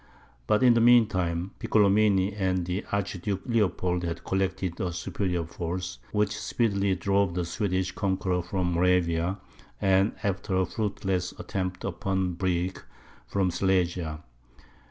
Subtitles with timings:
[0.47, 5.99] But, in the mean time, Piccolomini and the Archduke Leopold had collected a superior force,
[6.11, 9.37] which speedily drove the Swedish conquerors from Moravia,
[9.79, 12.81] and after a fruitless attempt upon Brieg,
[13.27, 14.23] from Silesia.